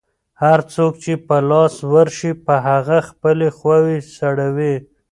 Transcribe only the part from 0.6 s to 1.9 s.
څوک چې په لاس